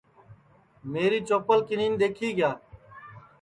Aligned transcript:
میری 0.91 1.19
چوپل 1.27 1.59
کینین 1.67 1.93
دؔیکھی 2.01 2.29
کیا 2.37 2.51